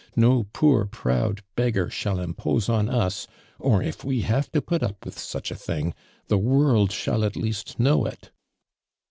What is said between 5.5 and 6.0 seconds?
a thing